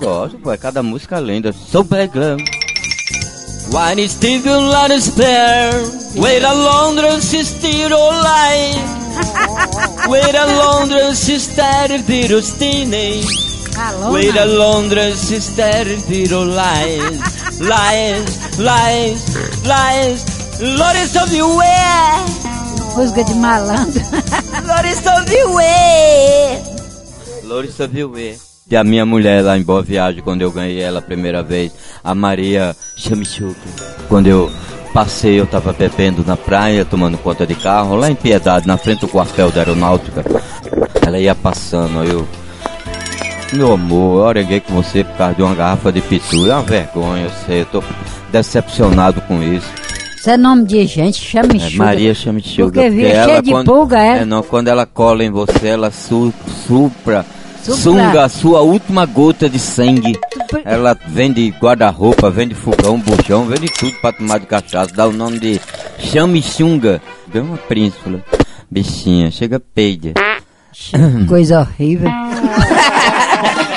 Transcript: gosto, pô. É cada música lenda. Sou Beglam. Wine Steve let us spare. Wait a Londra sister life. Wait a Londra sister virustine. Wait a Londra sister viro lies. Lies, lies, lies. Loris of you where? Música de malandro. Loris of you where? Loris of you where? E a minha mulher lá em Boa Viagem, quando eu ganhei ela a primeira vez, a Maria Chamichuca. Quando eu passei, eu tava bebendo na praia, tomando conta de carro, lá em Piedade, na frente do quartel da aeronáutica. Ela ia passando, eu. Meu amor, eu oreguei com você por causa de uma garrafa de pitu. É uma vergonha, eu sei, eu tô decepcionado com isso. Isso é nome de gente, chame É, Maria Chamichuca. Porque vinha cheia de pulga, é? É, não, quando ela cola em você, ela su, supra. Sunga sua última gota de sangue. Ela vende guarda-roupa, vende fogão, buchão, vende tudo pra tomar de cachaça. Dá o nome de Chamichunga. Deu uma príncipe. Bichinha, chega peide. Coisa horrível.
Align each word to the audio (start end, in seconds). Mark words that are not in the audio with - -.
gosto, 0.00 0.38
pô. 0.38 0.50
É 0.52 0.56
cada 0.56 0.82
música 0.82 1.18
lenda. 1.18 1.52
Sou 1.52 1.84
Beglam. 1.84 2.38
Wine 3.72 4.08
Steve 4.08 4.48
let 4.48 4.90
us 4.90 5.04
spare. 5.04 5.70
Wait 6.16 6.44
a 6.44 6.52
Londra 6.52 7.20
sister 7.20 7.88
life. 7.88 9.00
Wait 10.08 10.34
a 10.34 10.44
Londra 10.44 11.14
sister 11.14 11.98
virustine. 12.04 13.22
Wait 14.10 14.36
a 14.36 14.44
Londra 14.44 15.14
sister 15.14 15.84
viro 16.08 16.44
lies. 16.44 17.20
Lies, 17.60 18.58
lies, 18.58 19.64
lies. 19.64 20.24
Loris 20.60 21.14
of 21.16 21.32
you 21.32 21.46
where? 21.56 22.26
Música 22.96 23.22
de 23.22 23.34
malandro. 23.34 24.02
Loris 24.66 25.06
of 25.06 25.32
you 25.32 25.54
where? 25.54 26.62
Loris 27.44 27.78
of 27.78 27.94
you 27.94 28.08
where? 28.08 28.49
E 28.70 28.76
a 28.76 28.84
minha 28.84 29.04
mulher 29.04 29.42
lá 29.42 29.58
em 29.58 29.62
Boa 29.64 29.82
Viagem, 29.82 30.22
quando 30.22 30.42
eu 30.42 30.52
ganhei 30.52 30.80
ela 30.80 31.00
a 31.00 31.02
primeira 31.02 31.42
vez, 31.42 31.72
a 32.04 32.14
Maria 32.14 32.76
Chamichuca. 32.96 33.58
Quando 34.08 34.28
eu 34.28 34.48
passei, 34.94 35.40
eu 35.40 35.46
tava 35.46 35.72
bebendo 35.72 36.24
na 36.24 36.36
praia, 36.36 36.84
tomando 36.84 37.18
conta 37.18 37.44
de 37.44 37.56
carro, 37.56 37.96
lá 37.96 38.08
em 38.08 38.14
Piedade, 38.14 38.68
na 38.68 38.76
frente 38.76 39.00
do 39.00 39.08
quartel 39.08 39.50
da 39.50 39.62
aeronáutica. 39.62 40.24
Ela 41.04 41.18
ia 41.18 41.34
passando, 41.34 42.04
eu. 42.04 42.24
Meu 43.52 43.72
amor, 43.72 44.20
eu 44.20 44.26
oreguei 44.26 44.60
com 44.60 44.80
você 44.80 45.02
por 45.02 45.16
causa 45.16 45.34
de 45.34 45.42
uma 45.42 45.54
garrafa 45.56 45.90
de 45.90 46.00
pitu. 46.00 46.48
É 46.48 46.54
uma 46.54 46.62
vergonha, 46.62 47.24
eu 47.24 47.30
sei, 47.44 47.62
eu 47.62 47.66
tô 47.66 47.82
decepcionado 48.30 49.20
com 49.22 49.42
isso. 49.42 49.68
Isso 50.16 50.30
é 50.30 50.36
nome 50.36 50.64
de 50.64 50.86
gente, 50.86 51.20
chame 51.20 51.60
É, 51.60 51.70
Maria 51.76 52.14
Chamichuca. 52.14 52.70
Porque 52.70 52.90
vinha 52.90 53.24
cheia 53.24 53.42
de 53.42 53.64
pulga, 53.64 53.98
é? 53.98 54.18
É, 54.18 54.24
não, 54.24 54.44
quando 54.44 54.68
ela 54.68 54.86
cola 54.86 55.24
em 55.24 55.30
você, 55.30 55.66
ela 55.66 55.90
su, 55.90 56.32
supra. 56.68 57.26
Sunga 57.62 58.28
sua 58.28 58.60
última 58.60 59.04
gota 59.06 59.48
de 59.48 59.58
sangue. 59.58 60.18
Ela 60.64 60.96
vende 61.06 61.52
guarda-roupa, 61.60 62.30
vende 62.30 62.54
fogão, 62.54 62.98
buchão, 62.98 63.46
vende 63.46 63.68
tudo 63.78 63.92
pra 64.00 64.12
tomar 64.12 64.38
de 64.38 64.46
cachaça. 64.46 64.92
Dá 64.94 65.06
o 65.06 65.12
nome 65.12 65.38
de 65.38 65.60
Chamichunga. 65.98 67.00
Deu 67.32 67.44
uma 67.44 67.56
príncipe. 67.56 68.22
Bichinha, 68.70 69.30
chega 69.30 69.60
peide. 69.60 70.14
Coisa 71.28 71.60
horrível. 71.60 72.10